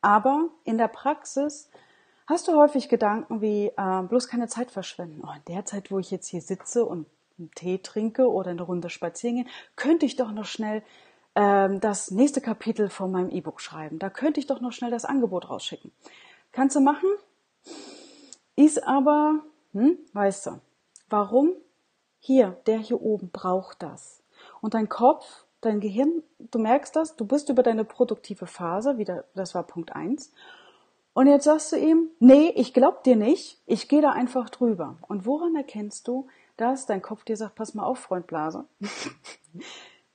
Aber 0.00 0.48
in 0.64 0.78
der 0.78 0.88
Praxis 0.88 1.70
hast 2.26 2.48
du 2.48 2.56
häufig 2.56 2.88
Gedanken 2.88 3.40
wie, 3.40 3.68
äh, 3.68 4.02
bloß 4.02 4.26
keine 4.26 4.48
Zeit 4.48 4.72
verschwenden. 4.72 5.22
Oh, 5.24 5.32
in 5.32 5.54
der 5.54 5.64
Zeit, 5.64 5.92
wo 5.92 6.00
ich 6.00 6.10
jetzt 6.10 6.26
hier 6.26 6.42
sitze 6.42 6.84
und 6.84 7.06
einen 7.38 7.50
Tee 7.52 7.78
trinke 7.78 8.30
oder 8.30 8.50
eine 8.50 8.62
Runde 8.62 8.90
spazieren 8.90 9.36
gehen, 9.36 9.48
könnte 9.76 10.06
ich 10.06 10.16
doch 10.16 10.32
noch 10.32 10.44
schnell 10.44 10.82
ähm, 11.34 11.80
das 11.80 12.10
nächste 12.10 12.40
Kapitel 12.40 12.88
von 12.88 13.10
meinem 13.10 13.30
E-Book 13.30 13.60
schreiben. 13.60 13.98
Da 13.98 14.10
könnte 14.10 14.40
ich 14.40 14.46
doch 14.46 14.60
noch 14.60 14.72
schnell 14.72 14.90
das 14.90 15.04
Angebot 15.04 15.50
rausschicken. 15.50 15.92
Kannst 16.52 16.76
du 16.76 16.80
machen? 16.80 17.08
Ist 18.56 18.86
aber, 18.86 19.40
hm, 19.72 19.98
weißt 20.12 20.46
du, 20.46 20.60
warum? 21.10 21.52
Hier, 22.20 22.56
der 22.66 22.78
hier 22.78 23.02
oben 23.02 23.30
braucht 23.30 23.82
das. 23.82 24.22
Und 24.60 24.74
dein 24.74 24.88
Kopf, 24.88 25.44
dein 25.60 25.80
Gehirn, 25.80 26.22
du 26.38 26.58
merkst 26.58 26.94
das, 26.96 27.16
du 27.16 27.26
bist 27.26 27.48
über 27.48 27.62
deine 27.62 27.84
produktive 27.84 28.46
Phase, 28.46 28.96
wieder, 28.96 29.24
das 29.34 29.54
war 29.54 29.64
Punkt 29.64 29.94
eins. 29.94 30.32
Und 31.12 31.26
jetzt 31.26 31.44
sagst 31.44 31.72
du 31.72 31.76
ihm, 31.76 32.08
nee, 32.18 32.52
ich 32.56 32.72
glaub 32.72 33.04
dir 33.04 33.16
nicht, 33.16 33.60
ich 33.66 33.88
gehe 33.88 34.02
da 34.02 34.10
einfach 34.10 34.50
drüber. 34.50 34.96
Und 35.06 35.26
woran 35.26 35.54
erkennst 35.54 36.08
du, 36.08 36.28
dass 36.56 36.86
dein 36.86 37.02
Kopf 37.02 37.24
dir 37.24 37.36
sagt, 37.36 37.54
pass 37.56 37.74
mal 37.74 37.84
auf, 37.84 37.98
Freund 37.98 38.26
Blase. 38.26 38.64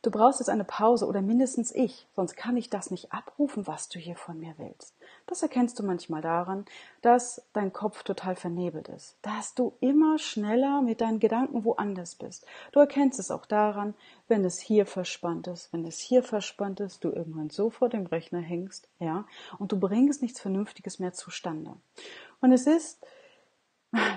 Du 0.02 0.12
brauchst 0.12 0.40
jetzt 0.40 0.48
eine 0.48 0.64
Pause 0.64 1.06
oder 1.06 1.22
mindestens 1.22 1.76
ich, 1.76 2.08
sonst 2.16 2.38
kann 2.38 2.56
ich 2.56 2.70
das 2.70 2.90
nicht 2.90 3.12
abrufen, 3.12 3.68
was 3.68 3.90
du 3.90 4.00
hier 4.00 4.16
von 4.16 4.40
mir 4.40 4.54
willst. 4.58 4.96
Das 5.28 5.44
erkennst 5.44 5.78
du 5.78 5.84
manchmal 5.84 6.22
daran, 6.22 6.64
dass 7.02 7.42
dein 7.52 7.74
Kopf 7.74 8.04
total 8.04 8.38
vernebelt 8.38 8.88
ist, 8.88 9.18
dass 9.24 9.56
du 9.56 9.74
immer 9.82 10.18
schneller 10.18 10.82
mit 10.82 11.02
deinen 11.02 11.20
Gedanken 11.20 11.66
woanders 11.66 12.16
bist. 12.16 12.46
Du 12.72 12.80
erkennst 12.80 13.20
es 13.20 13.30
auch 13.30 13.46
daran, 13.46 13.94
wenn 14.30 14.46
es 14.46 14.58
hier 14.60 14.86
verspannt 14.86 15.48
ist, 15.48 15.74
wenn 15.74 15.86
es 15.86 16.00
hier 16.00 16.24
verspannt 16.24 16.80
ist, 16.80 17.04
du 17.04 17.10
irgendwann 17.10 17.50
so 17.50 17.70
vor 17.70 17.90
dem 17.90 18.06
Rechner 18.06 18.40
hängst, 18.40 18.88
ja, 19.00 19.26
und 19.58 19.74
du 19.74 19.80
bringst 19.82 20.22
nichts 20.22 20.40
Vernünftiges 20.40 21.00
mehr 21.00 21.12
zustande. 21.12 21.76
Und 22.40 22.54
es 22.54 22.68
ist 22.68 23.06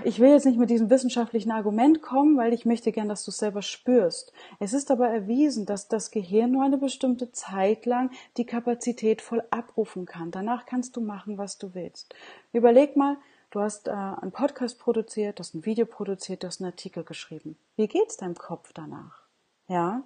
ich 0.04 0.20
will 0.20 0.30
jetzt 0.30 0.44
nicht 0.44 0.58
mit 0.58 0.70
diesem 0.70 0.90
wissenschaftlichen 0.90 1.50
Argument 1.50 2.02
kommen, 2.02 2.36
weil 2.36 2.52
ich 2.52 2.66
möchte 2.66 2.92
gern, 2.92 3.08
dass 3.08 3.24
du 3.24 3.30
es 3.30 3.38
selber 3.38 3.62
spürst. 3.62 4.32
Es 4.58 4.74
ist 4.74 4.90
aber 4.90 5.08
erwiesen, 5.08 5.64
dass 5.64 5.88
das 5.88 6.10
Gehirn 6.10 6.52
nur 6.52 6.64
eine 6.64 6.76
bestimmte 6.76 7.32
Zeit 7.32 7.86
lang 7.86 8.10
die 8.36 8.44
Kapazität 8.44 9.22
voll 9.22 9.42
abrufen 9.50 10.04
kann. 10.04 10.30
Danach 10.30 10.66
kannst 10.66 10.96
du 10.96 11.00
machen, 11.00 11.38
was 11.38 11.58
du 11.58 11.74
willst. 11.74 12.14
Überleg 12.52 12.96
mal, 12.96 13.16
du 13.50 13.60
hast 13.60 13.88
äh, 13.88 13.92
einen 13.92 14.32
Podcast 14.32 14.78
produziert, 14.78 15.38
du 15.38 15.40
hast 15.40 15.54
ein 15.54 15.64
Video 15.64 15.86
produziert, 15.86 16.42
du 16.42 16.48
hast 16.48 16.60
einen 16.60 16.70
Artikel 16.70 17.04
geschrieben. 17.04 17.56
Wie 17.76 17.88
geht's 17.88 18.18
deinem 18.18 18.34
Kopf 18.34 18.72
danach? 18.74 19.22
Ja? 19.68 20.02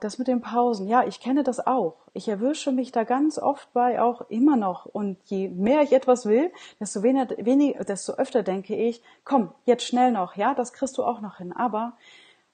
Das 0.00 0.18
mit 0.18 0.28
den 0.28 0.40
Pausen, 0.40 0.86
ja, 0.86 1.04
ich 1.04 1.18
kenne 1.18 1.42
das 1.42 1.66
auch. 1.66 1.96
Ich 2.12 2.28
erwische 2.28 2.70
mich 2.70 2.92
da 2.92 3.02
ganz 3.02 3.36
oft 3.36 3.72
bei 3.72 4.00
auch 4.00 4.22
immer 4.30 4.56
noch. 4.56 4.86
Und 4.86 5.18
je 5.24 5.48
mehr 5.48 5.82
ich 5.82 5.92
etwas 5.92 6.24
will, 6.24 6.52
desto 6.78 7.02
weniger, 7.02 7.34
weniger, 7.44 7.82
desto 7.82 8.12
öfter 8.12 8.44
denke 8.44 8.76
ich, 8.76 9.02
komm, 9.24 9.52
jetzt 9.64 9.84
schnell 9.84 10.12
noch, 10.12 10.36
ja, 10.36 10.54
das 10.54 10.72
kriegst 10.72 10.98
du 10.98 11.04
auch 11.04 11.20
noch 11.20 11.38
hin. 11.38 11.52
Aber 11.52 11.94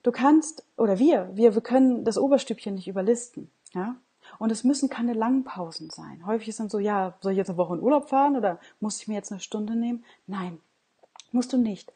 du 0.03 0.11
kannst, 0.11 0.65
oder 0.79 0.99
wir, 0.99 1.31
wir, 1.35 1.55
wir 1.55 1.63
können 1.63 2.05
das 2.05 2.17
Oberstübchen 2.17 2.75
nicht 2.75 2.89
überlisten, 2.89 3.51
ja. 3.75 3.97
Und 4.39 4.51
es 4.51 4.65
müssen 4.65 4.89
keine 4.89 5.13
langen 5.13 5.45
Pausen 5.45 5.91
sein. 5.91 6.25
Häufig 6.25 6.49
ist 6.49 6.59
dann 6.59 6.71
so, 6.71 6.79
ja, 6.79 7.15
soll 7.21 7.33
ich 7.33 7.39
jetzt 7.39 7.51
eine 7.51 7.59
Woche 7.59 7.75
in 7.75 7.83
Urlaub 7.83 8.09
fahren 8.09 8.37
oder 8.37 8.59
muss 8.81 9.01
ich 9.01 9.07
mir 9.07 9.15
jetzt 9.15 9.31
eine 9.31 9.41
Stunde 9.41 9.77
nehmen? 9.77 10.03
Nein, 10.27 10.61
musst 11.31 11.53
du 11.53 11.59
nicht. 11.59 11.93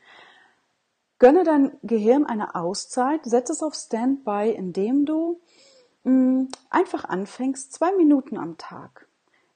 Gönne 1.18 1.42
dein 1.44 1.76
Gehirn 1.82 2.26
eine 2.26 2.54
Auszeit, 2.54 3.24
setze 3.24 3.52
es 3.52 3.62
auf 3.62 3.74
Standby, 3.74 4.50
indem 4.56 5.04
du 5.04 5.40
mh, 6.04 6.12
mm, 6.12 6.48
einfach 6.70 7.04
anfängst, 7.04 7.72
zwei 7.72 7.92
Minuten 7.96 8.38
am 8.38 8.56
Tag 8.56 9.08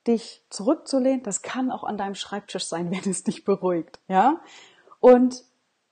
dich 0.07 0.45
zurückzulehnen. 0.51 1.23
Das 1.23 1.43
kann 1.43 1.71
auch 1.71 1.85
an 1.85 1.97
deinem 1.97 2.15
Schreibtisch 2.15 2.67
sein, 2.67 2.91
wenn 2.91 3.11
es 3.11 3.25
dich 3.25 3.45
beruhigt, 3.45 4.01
ja. 4.09 4.41
Und 5.01 5.45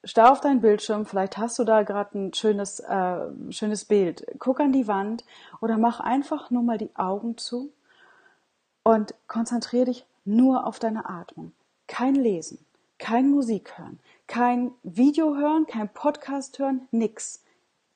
starr 0.05 0.33
auf 0.33 0.41
deinen 0.41 0.61
Bildschirm, 0.61 1.07
vielleicht 1.07 1.37
hast 1.39 1.59
du 1.59 1.65
da 1.65 1.83
gerade 1.83 2.19
ein 2.19 2.35
schönes, 2.35 2.81
äh, 2.81 3.27
schönes 3.51 3.85
Bild. 3.85 4.27
Guck 4.39 4.61
an 4.61 4.73
die 4.73 4.89
Wand 4.89 5.25
oder 5.61 5.79
mach 5.79 6.01
einfach 6.01 6.51
nur 6.51 6.63
mal 6.63 6.79
die 6.79 6.95
Augen 6.97 7.37
zu 7.37 7.73
und 8.83 9.15
konzentriere 9.27 9.87
dich 9.87 10.07
nur 10.25 10.67
auf 10.67 10.79
deine 10.79 11.09
Atmung. 11.09 11.53
Kein 11.87 12.15
Lesen, 12.15 12.65
kein 13.01 13.31
Musik 13.31 13.77
hören, 13.77 13.99
kein 14.29 14.73
Video 14.85 15.35
hören, 15.35 15.67
kein 15.67 15.89
Podcast 15.89 16.59
hören, 16.61 16.87
nix. 16.93 17.43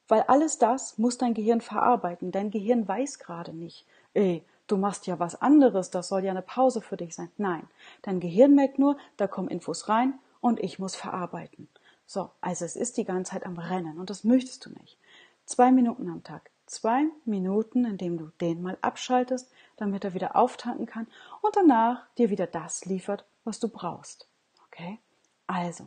Weil 0.09 0.23
alles 0.23 0.59
das 0.59 0.99
muss 0.99 1.19
dein 1.19 1.35
Gehirn 1.35 1.61
verarbeiten. 1.61 2.33
Dein 2.33 2.51
Gehirn 2.51 2.89
weiß 2.89 3.21
gerade 3.21 3.53
nicht, 3.53 3.87
ey, 4.15 4.43
du 4.67 4.77
machst 4.77 5.07
ja 5.07 5.19
was 5.21 5.41
anderes, 5.41 5.91
das 5.91 6.09
soll 6.09 6.25
ja 6.25 6.31
eine 6.31 6.43
Pause 6.43 6.81
für 6.81 6.97
dich 6.97 7.15
sein. 7.15 7.31
Nein, 7.37 7.69
dein 8.03 8.19
Gehirn 8.19 8.55
merkt 8.55 8.79
nur, 8.79 8.97
da 9.17 9.29
kommen 9.29 9.49
Infos 9.49 9.89
rein 9.89 10.19
und 10.41 10.59
ich 10.59 10.79
muss 10.79 10.97
verarbeiten. 10.97 11.69
So, 12.07 12.31
also 12.41 12.65
es 12.65 12.75
ist 12.75 12.97
die 12.97 13.05
ganze 13.05 13.33
Zeit 13.33 13.47
am 13.47 13.59
Rennen 13.59 13.99
und 13.99 14.11
das 14.11 14.25
möchtest 14.25 14.67
du 14.67 14.71
nicht. 14.71 14.99
Zwei 15.45 15.71
Minuten 15.71 16.09
am 16.09 16.25
Tag. 16.25 16.51
Zwei 16.67 17.05
Minuten, 17.27 17.85
indem 17.85 18.17
du 18.17 18.31
den 18.41 18.63
mal 18.63 18.79
abschaltest, 18.81 19.51
damit 19.77 20.05
er 20.05 20.15
wieder 20.15 20.35
auftanken 20.35 20.87
kann 20.87 21.07
und 21.43 21.55
danach 21.55 22.07
dir 22.17 22.31
wieder 22.31 22.47
das 22.47 22.87
liefert, 22.87 23.27
was 23.45 23.61
du 23.61 23.69
brauchst. 23.69 24.27
Okay? 24.75 24.99
Also, 25.47 25.87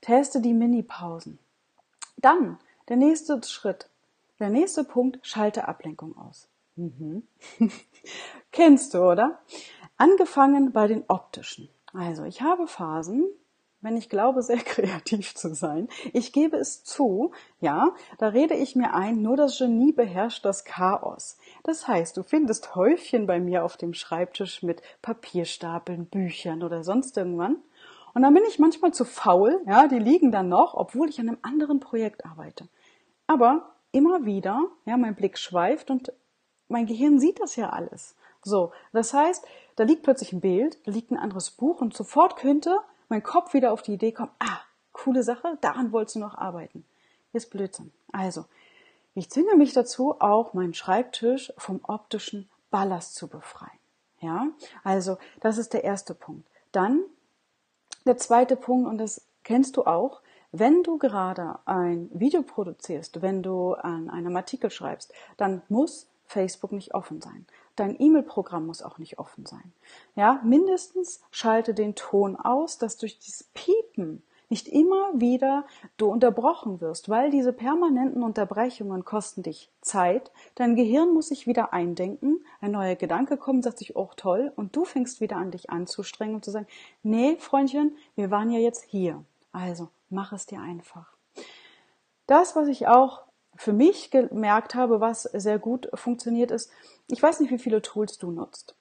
teste 0.00 0.40
die 0.40 0.52
Mini-Pausen. 0.52 1.38
Dann, 2.16 2.58
der 2.88 2.96
nächste 2.96 3.40
Schritt, 3.44 3.88
der 4.40 4.48
nächste 4.48 4.84
Punkt, 4.84 5.18
schalte 5.22 5.68
Ablenkung 5.68 6.16
aus. 6.16 6.48
Mhm. 6.74 7.22
Kennst 8.52 8.94
du, 8.94 8.98
oder? 8.98 9.38
Angefangen 9.96 10.72
bei 10.72 10.88
den 10.88 11.04
optischen. 11.08 11.68
Also, 11.92 12.24
ich 12.24 12.42
habe 12.42 12.66
Phasen, 12.66 13.26
wenn 13.80 13.96
ich 13.96 14.08
glaube, 14.08 14.42
sehr 14.42 14.56
kreativ 14.64 15.34
zu 15.34 15.54
sein. 15.54 15.88
Ich 16.12 16.32
gebe 16.32 16.56
es 16.56 16.82
zu, 16.82 17.30
ja, 17.60 17.94
da 18.18 18.28
rede 18.28 18.54
ich 18.54 18.74
mir 18.74 18.92
ein, 18.92 19.22
nur 19.22 19.36
das 19.36 19.58
Genie 19.58 19.92
beherrscht 19.92 20.44
das 20.44 20.64
Chaos. 20.64 21.38
Das 21.62 21.86
heißt, 21.86 22.16
du 22.16 22.22
findest 22.22 22.74
Häufchen 22.74 23.26
bei 23.26 23.38
mir 23.38 23.64
auf 23.64 23.76
dem 23.76 23.94
Schreibtisch 23.94 24.62
mit 24.62 24.82
Papierstapeln, 25.00 26.06
Büchern 26.06 26.62
oder 26.62 26.82
sonst 26.82 27.16
irgendwann. 27.16 27.58
Und 28.16 28.22
dann 28.22 28.32
bin 28.32 28.44
ich 28.48 28.58
manchmal 28.58 28.94
zu 28.94 29.04
faul, 29.04 29.60
ja, 29.66 29.88
die 29.88 29.98
liegen 29.98 30.32
dann 30.32 30.48
noch, 30.48 30.72
obwohl 30.72 31.10
ich 31.10 31.20
an 31.20 31.28
einem 31.28 31.38
anderen 31.42 31.80
Projekt 31.80 32.24
arbeite. 32.24 32.66
Aber 33.26 33.74
immer 33.92 34.24
wieder, 34.24 34.70
ja, 34.86 34.96
mein 34.96 35.14
Blick 35.14 35.36
schweift 35.36 35.90
und 35.90 36.10
mein 36.66 36.86
Gehirn 36.86 37.20
sieht 37.20 37.40
das 37.40 37.56
ja 37.56 37.68
alles. 37.68 38.16
So, 38.42 38.72
das 38.94 39.12
heißt, 39.12 39.44
da 39.76 39.84
liegt 39.84 40.02
plötzlich 40.02 40.32
ein 40.32 40.40
Bild, 40.40 40.78
da 40.86 40.92
liegt 40.92 41.10
ein 41.10 41.18
anderes 41.18 41.50
Buch 41.50 41.82
und 41.82 41.94
sofort 41.94 42.36
könnte 42.36 42.78
mein 43.10 43.22
Kopf 43.22 43.52
wieder 43.52 43.70
auf 43.70 43.82
die 43.82 43.92
Idee 43.92 44.12
kommt, 44.12 44.32
ah, 44.38 44.60
coole 44.92 45.22
Sache, 45.22 45.58
daran 45.60 45.92
wolltest 45.92 46.16
du 46.16 46.20
noch 46.20 46.38
arbeiten. 46.38 46.86
Ist 47.34 47.50
Blödsinn. 47.50 47.92
Also, 48.12 48.46
ich 49.14 49.28
zwinge 49.28 49.56
mich 49.56 49.74
dazu, 49.74 50.18
auch 50.20 50.54
meinen 50.54 50.72
Schreibtisch 50.72 51.52
vom 51.58 51.80
optischen 51.82 52.48
Ballast 52.70 53.14
zu 53.14 53.28
befreien. 53.28 53.78
Ja, 54.22 54.46
also, 54.84 55.18
das 55.40 55.58
ist 55.58 55.74
der 55.74 55.84
erste 55.84 56.14
Punkt. 56.14 56.48
Dann 56.72 57.02
der 58.06 58.16
zweite 58.16 58.56
Punkt, 58.56 58.88
und 58.88 58.98
das 58.98 59.26
kennst 59.44 59.76
du 59.76 59.84
auch, 59.84 60.22
wenn 60.52 60.82
du 60.82 60.96
gerade 60.96 61.58
ein 61.66 62.08
Video 62.12 62.42
produzierst, 62.42 63.20
wenn 63.20 63.42
du 63.42 63.74
an 63.74 64.08
einem 64.08 64.36
Artikel 64.36 64.70
schreibst, 64.70 65.12
dann 65.36 65.62
muss 65.68 66.08
Facebook 66.24 66.72
nicht 66.72 66.94
offen 66.94 67.20
sein. 67.20 67.46
Dein 67.76 68.00
E-Mail-Programm 68.00 68.66
muss 68.66 68.82
auch 68.82 68.98
nicht 68.98 69.18
offen 69.18 69.44
sein. 69.44 69.72
Ja, 70.14 70.40
mindestens 70.42 71.20
schalte 71.30 71.74
den 71.74 71.94
Ton 71.94 72.36
aus, 72.36 72.78
dass 72.78 72.96
durch 72.96 73.18
dieses 73.18 73.44
Piepen 73.54 74.22
nicht 74.48 74.68
immer 74.68 75.12
wieder 75.14 75.64
du 75.96 76.06
unterbrochen 76.06 76.80
wirst, 76.80 77.08
weil 77.08 77.30
diese 77.30 77.52
permanenten 77.52 78.22
Unterbrechungen 78.22 79.04
kosten 79.04 79.42
dich 79.42 79.70
Zeit. 79.80 80.30
Dein 80.54 80.76
Gehirn 80.76 81.12
muss 81.12 81.28
sich 81.28 81.46
wieder 81.46 81.72
eindenken, 81.72 82.44
ein 82.60 82.70
neuer 82.70 82.94
Gedanke 82.94 83.36
kommt, 83.36 83.64
sagt 83.64 83.78
sich, 83.78 83.96
oh 83.96 84.10
toll, 84.16 84.52
und 84.56 84.76
du 84.76 84.84
fängst 84.84 85.20
wieder 85.20 85.36
an, 85.36 85.50
dich 85.50 85.70
anzustrengen 85.70 86.36
und 86.36 86.44
zu 86.44 86.50
sagen, 86.50 86.66
nee, 87.02 87.36
Freundchen, 87.38 87.96
wir 88.14 88.30
waren 88.30 88.50
ja 88.50 88.60
jetzt 88.60 88.84
hier. 88.84 89.24
Also, 89.52 89.88
mach 90.10 90.32
es 90.32 90.46
dir 90.46 90.60
einfach. 90.60 91.12
Das, 92.26 92.54
was 92.54 92.68
ich 92.68 92.86
auch 92.86 93.22
für 93.56 93.72
mich 93.72 94.10
gemerkt 94.10 94.74
habe, 94.74 95.00
was 95.00 95.22
sehr 95.22 95.58
gut 95.58 95.88
funktioniert 95.94 96.50
ist, 96.50 96.70
ich 97.08 97.22
weiß 97.22 97.40
nicht, 97.40 97.50
wie 97.50 97.58
viele 97.58 97.82
Tools 97.82 98.18
du 98.18 98.30
nutzt. 98.30 98.75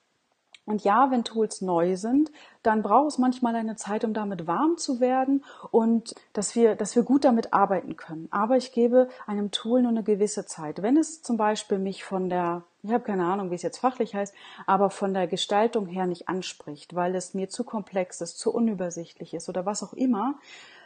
Und 0.65 0.83
ja, 0.83 1.11
wenn 1.11 1.23
Tools 1.23 1.61
neu 1.61 1.95
sind, 1.95 2.31
dann 2.63 2.81
braucht 2.81 3.09
es 3.09 3.17
manchmal 3.17 3.55
eine 3.55 3.75
Zeit, 3.75 4.03
um 4.03 4.13
damit 4.13 4.47
warm 4.47 4.77
zu 4.77 4.99
werden 4.99 5.43
und 5.69 6.15
dass 6.33 6.55
wir, 6.55 6.75
dass 6.75 6.95
wir 6.95 7.03
gut 7.03 7.23
damit 7.23 7.53
arbeiten 7.53 7.95
können. 7.97 8.27
Aber 8.31 8.57
ich 8.57 8.71
gebe 8.71 9.07
einem 9.27 9.51
Tool 9.51 9.81
nur 9.81 9.91
eine 9.91 10.03
gewisse 10.03 10.45
Zeit. 10.45 10.81
Wenn 10.81 10.97
es 10.97 11.21
zum 11.21 11.37
Beispiel 11.37 11.77
mich 11.77 12.03
von 12.03 12.29
der, 12.29 12.63
ich 12.81 12.91
habe 12.91 13.03
keine 13.03 13.25
Ahnung, 13.25 13.51
wie 13.51 13.55
es 13.55 13.61
jetzt 13.61 13.77
fachlich 13.77 14.15
heißt, 14.15 14.33
aber 14.65 14.89
von 14.89 15.13
der 15.13 15.27
Gestaltung 15.27 15.85
her 15.85 16.07
nicht 16.07 16.27
anspricht, 16.29 16.95
weil 16.95 17.15
es 17.15 17.35
mir 17.35 17.47
zu 17.49 17.63
komplex 17.63 18.21
ist, 18.21 18.39
zu 18.39 18.51
unübersichtlich 18.51 19.35
ist 19.35 19.49
oder 19.49 19.67
was 19.67 19.83
auch 19.83 19.93
immer, 19.93 20.35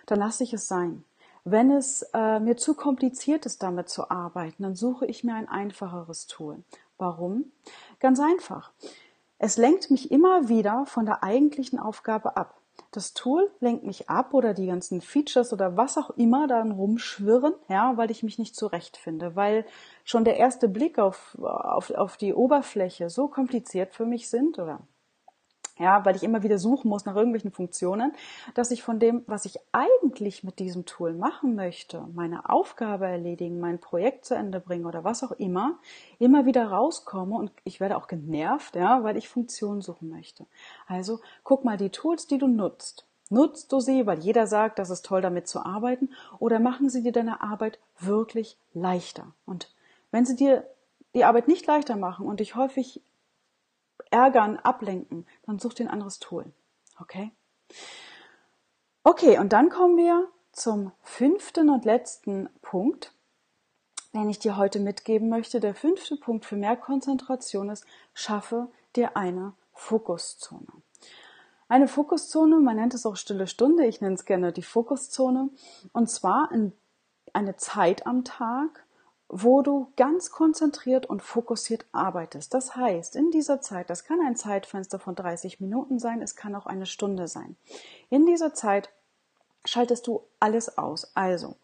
dann 0.08 0.20
lasse 0.20 0.44
ich 0.44 0.54
es 0.54 0.68
sein. 0.68 1.06
Wenn 1.46 1.72
es 1.72 2.02
äh, 2.14 2.40
mir 2.42 2.58
zu 2.58 2.74
kompliziert 2.74 3.46
ist, 3.46 3.64
damit 3.64 3.88
zu 3.88 4.12
arbeiten, 4.12 4.64
dann 4.64 4.76
suche 4.76 5.06
ich 5.06 5.24
mir 5.24 5.36
ein 5.36 5.48
einfacheres 5.48 6.28
Tool. 6.28 6.58
Warum? 6.98 7.46
Ganz 8.02 8.20
einfach. 8.20 8.72
Es 9.42 9.56
lenkt 9.56 9.90
mich 9.90 10.12
immer 10.12 10.50
wieder 10.50 10.86
von 10.86 11.06
der 11.06 11.24
eigentlichen 11.24 11.80
Aufgabe 11.80 12.36
ab. 12.36 12.60
Das 12.92 13.14
Tool 13.14 13.50
lenkt 13.62 13.86
mich 13.86 14.10
ab 14.10 14.34
oder 14.34 14.54
die 14.54 14.68
ganzen 14.68 15.00
Features 15.00 15.54
oder 15.54 15.78
was 15.78 15.98
auch 15.98 16.10
immer 16.12 16.48
dann 16.48 16.72
rumschwirren, 16.72 17.54
ja, 17.70 17.96
weil 17.96 18.12
ich 18.12 18.22
mich 18.22 18.38
nicht 18.38 18.56
zurechtfinde, 18.56 19.36
weil 19.36 19.66
schon 20.04 20.26
der 20.26 20.38
erste 20.38 20.68
Blick 20.68 21.00
auf, 21.00 21.38
auf, 21.40 21.92
auf 21.92 22.18
die 22.18 22.34
Oberfläche 22.34 23.10
so 23.10 23.28
kompliziert 23.28 23.94
für 23.94 24.06
mich 24.06 24.30
sind 24.30 24.60
oder 24.60 24.82
ja, 25.80 26.06
weil 26.06 26.16
ich 26.16 26.24
immer 26.24 26.44
wieder 26.44 26.60
suchen 26.60 26.90
muss 26.90 27.06
nach 27.06 27.16
irgendwelchen 27.16 27.52
Funktionen, 27.52 28.14
dass 28.54 28.70
ich 28.70 28.84
von 28.84 29.00
dem, 29.00 29.24
was 29.26 29.46
ich 29.46 29.60
eigentlich 29.72 30.44
mit 30.44 30.60
diesem 30.60 30.86
Tool 30.86 31.14
machen 31.14 31.56
möchte, 31.56 32.06
meine 32.14 32.50
Aufgabe 32.50 33.08
erledigen, 33.08 33.60
mein 33.60 33.80
Projekt 33.80 34.26
zu 34.26 34.36
Ende 34.36 34.60
bringen 34.60 34.86
oder 34.86 35.04
was 35.04 35.24
auch 35.24 35.32
immer, 35.32 35.80
immer 36.20 36.46
wieder 36.46 36.68
rauskomme 36.68 37.36
und 37.36 37.52
ich 37.64 37.80
werde 37.80 37.98
auch 37.98 38.08
genervt, 38.08 38.76
ja, 38.76 39.04
weil 39.04 39.18
ich 39.18 39.30
Funktionen 39.30 39.82
suchen 39.82 40.10
möchte. 40.10 40.46
Also 40.86 41.20
guck 41.44 41.64
mal 41.64 41.78
die 41.78 41.90
Tools, 41.90 42.28
die 42.28 42.38
du 42.38 42.48
nutzt. 42.48 43.06
Nutzt 43.30 43.72
du 43.72 43.80
sie, 43.80 44.06
weil 44.08 44.20
jeder 44.20 44.48
sagt, 44.48 44.80
das 44.80 44.90
ist 44.90 45.06
toll, 45.06 45.22
damit 45.22 45.48
zu 45.48 45.64
arbeiten, 45.64 46.10
oder 46.40 46.60
machen 46.60 46.90
sie 46.90 47.04
dir 47.04 47.12
deine 47.12 47.42
Arbeit 47.42 47.80
wirklich 48.00 48.58
leichter? 48.74 49.28
Und 49.46 49.72
wenn 50.12 50.26
sie 50.26 50.36
dir 50.36 50.66
die 51.14 51.24
Arbeit 51.24 51.48
nicht 51.48 51.68
leichter 51.68 51.96
machen 51.96 52.26
und 52.26 52.40
dich 52.40 52.56
häufig 52.56 53.02
ärgern, 54.12 54.58
ablenken, 54.58 55.26
dann 55.46 55.60
such 55.60 55.76
dir 55.76 55.86
ein 55.86 55.92
anderes 55.92 56.20
Tool. 56.20 56.52
Okay? 57.00 57.32
Okay, 59.04 59.40
und 59.40 59.54
dann 59.54 59.70
kommen 59.70 59.98
wir 59.98 60.28
zum 60.52 60.92
fünften 61.04 61.70
und 61.70 61.86
letzten 61.86 62.50
Punkt, 62.62 63.14
den 64.14 64.30
ich 64.30 64.40
dir 64.40 64.58
heute 64.58 64.80
mitgeben 64.80 65.30
möchte. 65.30 65.60
Der 65.60 65.76
fünfte 65.76 66.18
Punkt 66.18 66.46
für 66.46 66.58
mehr 66.58 66.76
Konzentration 66.76 67.70
ist, 67.70 67.86
schaffe 68.14 68.68
dir 68.96 69.16
eine 69.16 69.54
Fokuszone. 69.74 70.68
Eine 71.68 71.88
Fokuszone, 71.88 72.60
man 72.60 72.76
nennt 72.76 72.96
es 72.96 73.06
auch 73.06 73.16
stille 73.16 73.46
Stunde, 73.46 73.86
ich 73.86 74.02
nenne 74.02 74.16
es 74.16 74.26
gerne 74.26 74.52
die 74.52 74.64
Fokuszone, 74.64 75.50
und 75.94 76.10
zwar 76.10 76.50
eine 76.52 77.56
Zeit 77.58 78.08
am 78.08 78.24
Tag, 78.24 78.86
wo 79.30 79.62
du 79.62 79.94
ganz 79.96 80.32
konzentriert 80.32 81.06
und 81.06 81.22
fokussiert 81.22 81.86
arbeitest. 81.92 82.54
Das 82.54 82.76
heißt, 82.76 83.16
in 83.16 83.30
dieser 83.30 83.62
Zeit, 83.62 83.90
das 83.92 84.04
kann 84.04 84.20
ein 84.20 84.36
Zeitfenster 84.36 84.98
von 84.98 85.16
30 85.16 85.62
Minuten 85.62 86.00
sein, 86.00 86.22
es 86.22 86.36
kann 86.36 86.56
auch 86.56 86.66
eine 86.66 86.88
Stunde 86.88 87.28
sein. 87.28 87.56
In 88.10 88.26
dieser 88.26 88.56
Zeit 88.56 88.90
schaltest 89.66 90.08
du 90.08 90.24
alles 90.40 90.80
aus. 90.80 91.16
Also, 91.16 91.56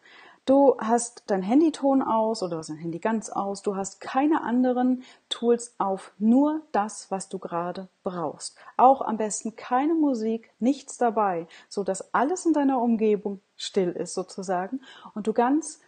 du 0.44 0.76
hast 0.78 1.24
dein 1.26 1.42
Handyton 1.42 2.02
aus 2.02 2.44
oder 2.44 2.60
dein 2.60 2.76
Handy 2.76 3.00
ganz 3.00 3.30
aus, 3.30 3.62
du 3.62 3.74
hast 3.74 4.00
keine 4.00 4.42
anderen 4.42 5.02
Tools 5.28 5.74
auf, 5.78 6.12
nur 6.18 6.62
das, 6.70 7.10
was 7.10 7.28
du 7.28 7.40
gerade 7.40 7.88
brauchst. 8.04 8.56
Auch 8.76 9.00
am 9.02 9.16
besten 9.16 9.56
keine 9.56 9.94
Musik, 9.94 10.52
nichts 10.60 10.98
dabei, 10.98 11.48
so 11.68 11.82
dass 11.82 12.14
alles 12.14 12.46
in 12.46 12.52
deiner 12.52 12.80
Umgebung 12.80 13.40
still 13.56 13.90
ist 13.90 14.14
sozusagen 14.14 14.82
und 15.14 15.26
du 15.26 15.32
ganz 15.32 15.80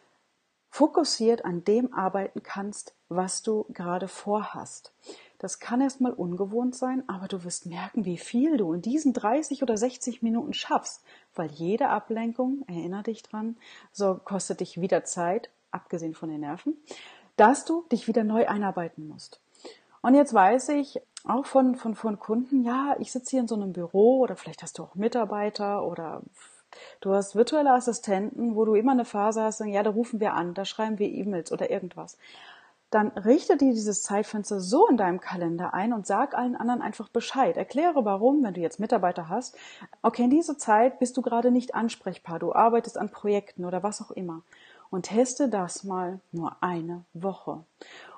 fokussiert 0.70 1.44
an 1.44 1.64
dem 1.64 1.92
arbeiten 1.94 2.42
kannst, 2.42 2.94
was 3.08 3.42
du 3.42 3.64
gerade 3.72 4.08
vorhast. 4.08 4.92
Das 5.38 5.60
kann 5.60 5.80
erstmal 5.80 6.12
ungewohnt 6.12 6.74
sein, 6.74 7.08
aber 7.08 7.28
du 7.28 7.44
wirst 7.44 7.66
merken, 7.66 8.04
wie 8.04 8.18
viel 8.18 8.56
du 8.56 8.72
in 8.72 8.82
diesen 8.82 9.12
30 9.12 9.62
oder 9.62 9.76
60 9.76 10.20
Minuten 10.22 10.52
schaffst, 10.52 11.04
weil 11.34 11.50
jede 11.50 11.88
Ablenkung, 11.88 12.64
erinnere 12.66 13.04
dich 13.04 13.22
dran, 13.22 13.56
so 13.92 14.20
kostet 14.24 14.60
dich 14.60 14.80
wieder 14.80 15.04
Zeit, 15.04 15.48
abgesehen 15.70 16.14
von 16.14 16.28
den 16.28 16.40
Nerven, 16.40 16.76
dass 17.36 17.64
du 17.64 17.84
dich 17.92 18.08
wieder 18.08 18.24
neu 18.24 18.48
einarbeiten 18.48 19.06
musst. 19.06 19.40
Und 20.00 20.14
jetzt 20.14 20.34
weiß 20.34 20.70
ich 20.70 21.00
auch 21.24 21.46
von, 21.46 21.76
von, 21.76 21.94
von 21.94 22.18
Kunden, 22.18 22.64
ja, 22.64 22.96
ich 22.98 23.12
sitze 23.12 23.30
hier 23.30 23.40
in 23.40 23.48
so 23.48 23.54
einem 23.54 23.72
Büro 23.72 24.20
oder 24.20 24.36
vielleicht 24.36 24.62
hast 24.62 24.78
du 24.78 24.84
auch 24.84 24.94
Mitarbeiter 24.94 25.84
oder 25.84 26.22
du 27.00 27.12
hast 27.12 27.34
virtuelle 27.34 27.72
Assistenten, 27.72 28.56
wo 28.56 28.64
du 28.64 28.74
immer 28.74 28.92
eine 28.92 29.04
Phase 29.04 29.42
hast, 29.42 29.60
ja, 29.60 29.82
da 29.82 29.90
rufen 29.90 30.20
wir 30.20 30.34
an, 30.34 30.54
da 30.54 30.64
schreiben 30.64 30.98
wir 30.98 31.08
E-Mails 31.08 31.52
oder 31.52 31.70
irgendwas 31.70 32.16
dann 32.90 33.08
richte 33.08 33.56
dir 33.56 33.72
dieses 33.72 34.02
Zeitfenster 34.02 34.60
so 34.60 34.86
in 34.88 34.96
deinem 34.96 35.20
Kalender 35.20 35.74
ein 35.74 35.92
und 35.92 36.06
sag 36.06 36.34
allen 36.34 36.56
anderen 36.56 36.80
einfach 36.80 37.08
Bescheid. 37.08 37.56
Erkläre 37.56 38.04
warum, 38.04 38.42
wenn 38.42 38.54
du 38.54 38.60
jetzt 38.60 38.80
Mitarbeiter 38.80 39.28
hast. 39.28 39.56
Okay, 40.00 40.24
in 40.24 40.30
dieser 40.30 40.56
Zeit 40.56 40.98
bist 40.98 41.16
du 41.16 41.22
gerade 41.22 41.50
nicht 41.50 41.74
ansprechbar. 41.74 42.38
Du 42.38 42.54
arbeitest 42.54 42.96
an 42.96 43.10
Projekten 43.10 43.66
oder 43.66 43.82
was 43.82 44.00
auch 44.00 44.10
immer. 44.10 44.42
Und 44.90 45.02
teste 45.02 45.50
das 45.50 45.84
mal 45.84 46.20
nur 46.32 46.56
eine 46.62 47.04
Woche. 47.12 47.62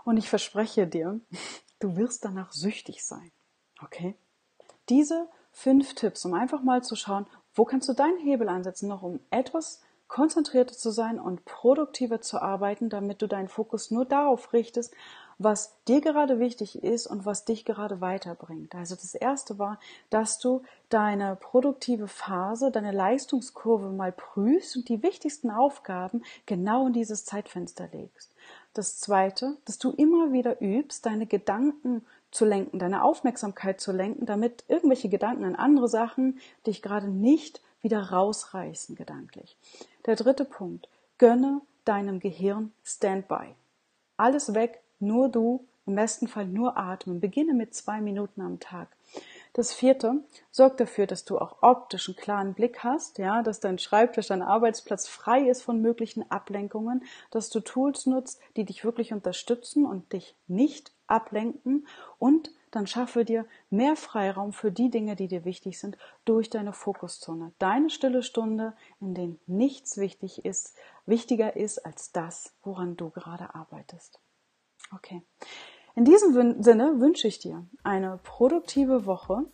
Und 0.04 0.18
ich 0.18 0.28
verspreche 0.28 0.86
dir, 0.86 1.18
du 1.80 1.96
wirst 1.96 2.24
danach 2.24 2.52
süchtig 2.52 3.04
sein. 3.04 3.32
Okay? 3.82 4.14
Diese 4.88 5.28
fünf 5.50 5.94
Tipps, 5.94 6.24
um 6.24 6.34
einfach 6.34 6.62
mal 6.62 6.84
zu 6.84 6.94
schauen, 6.94 7.26
wo 7.54 7.64
kannst 7.64 7.88
du 7.88 7.92
deinen 7.92 8.18
Hebel 8.18 8.48
einsetzen, 8.48 8.88
noch 8.88 9.02
um 9.02 9.20
etwas 9.30 9.80
konzentrierter 10.10 10.74
zu 10.74 10.90
sein 10.90 11.20
und 11.20 11.44
produktiver 11.44 12.20
zu 12.20 12.42
arbeiten, 12.42 12.90
damit 12.90 13.22
du 13.22 13.28
deinen 13.28 13.48
Fokus 13.48 13.90
nur 13.90 14.04
darauf 14.04 14.52
richtest, 14.52 14.92
was 15.38 15.78
dir 15.88 16.02
gerade 16.02 16.38
wichtig 16.38 16.82
ist 16.82 17.06
und 17.06 17.24
was 17.24 17.46
dich 17.46 17.64
gerade 17.64 18.02
weiterbringt. 18.02 18.74
Also 18.74 18.94
das 18.94 19.14
erste 19.14 19.58
war, 19.58 19.80
dass 20.10 20.38
du 20.38 20.62
deine 20.90 21.34
produktive 21.36 22.08
Phase, 22.08 22.70
deine 22.70 22.92
Leistungskurve 22.92 23.88
mal 23.88 24.12
prüfst 24.12 24.76
und 24.76 24.88
die 24.90 25.02
wichtigsten 25.02 25.50
Aufgaben 25.50 26.22
genau 26.44 26.88
in 26.88 26.92
dieses 26.92 27.24
Zeitfenster 27.24 27.88
legst. 27.90 28.34
Das 28.74 28.98
zweite, 28.98 29.56
dass 29.64 29.78
du 29.78 29.92
immer 29.92 30.32
wieder 30.32 30.60
übst, 30.60 31.06
deine 31.06 31.26
Gedanken 31.26 32.04
zu 32.30 32.44
lenken, 32.44 32.78
deine 32.78 33.04
Aufmerksamkeit 33.04 33.80
zu 33.80 33.92
lenken, 33.92 34.26
damit 34.26 34.64
irgendwelche 34.68 35.08
Gedanken 35.08 35.44
an 35.44 35.56
andere 35.56 35.88
Sachen 35.88 36.38
dich 36.66 36.82
gerade 36.82 37.08
nicht 37.08 37.60
wieder 37.82 38.10
rausreißen 38.10 38.94
gedanklich. 38.96 39.56
Der 40.06 40.16
dritte 40.16 40.44
Punkt. 40.44 40.88
Gönne 41.18 41.60
deinem 41.84 42.20
Gehirn 42.20 42.72
Standby. 42.84 43.54
Alles 44.16 44.54
weg, 44.54 44.80
nur 44.98 45.28
du, 45.28 45.66
im 45.86 45.94
besten 45.94 46.28
Fall 46.28 46.46
nur 46.46 46.76
atmen. 46.76 47.20
Beginne 47.20 47.54
mit 47.54 47.74
zwei 47.74 48.00
Minuten 48.00 48.42
am 48.42 48.60
Tag. 48.60 48.88
Das 49.52 49.72
vierte, 49.72 50.22
sorg 50.52 50.76
dafür, 50.76 51.06
dass 51.06 51.24
du 51.24 51.38
auch 51.38 51.56
optisch 51.62 52.08
einen 52.08 52.16
klaren 52.16 52.54
Blick 52.54 52.84
hast, 52.84 53.18
ja, 53.18 53.42
dass 53.42 53.58
dein 53.58 53.78
Schreibtisch, 53.78 54.28
dein 54.28 54.42
Arbeitsplatz 54.42 55.08
frei 55.08 55.48
ist 55.48 55.62
von 55.62 55.80
möglichen 55.80 56.30
Ablenkungen, 56.30 57.02
dass 57.32 57.50
du 57.50 57.58
Tools 57.58 58.06
nutzt, 58.06 58.40
die 58.56 58.64
dich 58.64 58.84
wirklich 58.84 59.12
unterstützen 59.12 59.84
und 59.84 60.12
dich 60.12 60.36
nicht 60.46 60.92
ablenken 61.10 61.86
und 62.18 62.52
dann 62.70 62.86
schaffe 62.86 63.24
dir 63.24 63.46
mehr 63.68 63.96
Freiraum 63.96 64.52
für 64.52 64.70
die 64.70 64.90
Dinge, 64.90 65.16
die 65.16 65.26
dir 65.26 65.44
wichtig 65.44 65.78
sind, 65.78 65.98
durch 66.24 66.50
deine 66.50 66.72
Fokuszone. 66.72 67.52
Deine 67.58 67.90
stille 67.90 68.22
Stunde, 68.22 68.74
in 69.00 69.14
der 69.14 69.28
nichts 69.46 69.96
wichtig 69.96 70.44
ist, 70.44 70.76
wichtiger 71.04 71.56
ist 71.56 71.84
als 71.84 72.12
das, 72.12 72.54
woran 72.62 72.96
du 72.96 73.10
gerade 73.10 73.54
arbeitest. 73.54 74.20
Okay. 74.94 75.22
In 75.96 76.04
diesem 76.04 76.62
Sinne 76.62 77.00
wünsche 77.00 77.26
ich 77.26 77.40
dir 77.40 77.66
eine 77.82 78.20
produktive 78.22 79.04
Woche, 79.06 79.44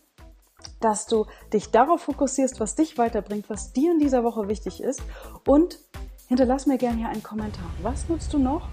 dass 0.79 1.07
du 1.07 1.25
dich 1.51 1.71
darauf 1.71 2.01
fokussierst, 2.01 2.59
was 2.59 2.75
dich 2.75 2.97
weiterbringt, 2.97 3.49
was 3.49 3.73
dir 3.73 3.91
in 3.91 3.99
dieser 3.99 4.23
Woche 4.23 4.47
wichtig 4.47 4.81
ist 4.81 5.01
und 5.45 5.79
hinterlass 6.27 6.67
mir 6.67 6.77
gerne 6.77 6.97
hier 6.97 7.09
einen 7.09 7.23
Kommentar. 7.23 7.69
Was 7.81 8.09
nutzt 8.09 8.33
du 8.33 8.37
noch? 8.37 8.69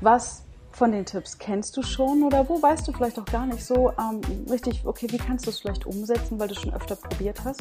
Was 0.00 0.44
von 0.78 0.92
den 0.92 1.04
Tipps 1.04 1.36
kennst 1.38 1.76
du 1.76 1.82
schon 1.82 2.22
oder 2.22 2.48
wo 2.48 2.62
weißt 2.62 2.86
du 2.86 2.92
vielleicht 2.92 3.18
auch 3.18 3.24
gar 3.24 3.46
nicht 3.46 3.64
so 3.64 3.92
ähm, 3.98 4.20
richtig, 4.48 4.86
okay, 4.86 5.08
wie 5.10 5.18
kannst 5.18 5.46
du 5.46 5.50
es 5.50 5.58
vielleicht 5.58 5.86
umsetzen, 5.86 6.38
weil 6.38 6.46
du 6.46 6.54
schon 6.54 6.72
öfter 6.72 6.94
probiert 6.94 7.44
hast? 7.44 7.60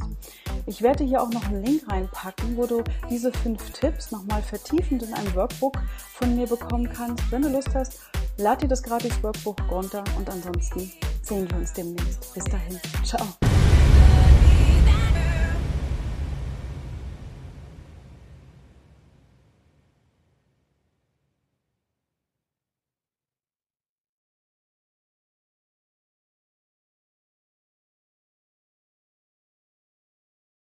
Ich 0.68 0.84
werde 0.84 1.04
hier 1.04 1.24
auch 1.24 1.32
noch 1.32 1.44
einen 1.46 1.66
Link 1.66 1.82
reinpacken, 1.90 2.56
wo 2.56 2.68
du 2.68 2.84
diese 3.10 3.32
fünf 3.32 3.72
Tipps 3.72 4.12
nochmal 4.12 4.44
vertiefend 4.44 5.02
in 5.02 5.14
einem 5.16 5.34
Workbook 5.34 5.78
von 6.14 6.36
mir 6.36 6.46
bekommen 6.46 6.94
kannst. 6.94 7.32
Wenn 7.32 7.42
du 7.42 7.50
Lust 7.50 7.74
hast, 7.74 8.02
lad 8.38 8.62
dir 8.62 8.68
das 8.68 8.84
gratis 8.84 9.24
Workbook 9.24 9.58
runter 9.72 10.04
und 10.16 10.30
ansonsten 10.30 10.92
sehen 11.24 11.50
wir 11.50 11.58
uns 11.58 11.74
demnächst. 11.74 12.32
Bis 12.36 12.44
dahin. 12.46 12.80
Ciao. 13.04 13.26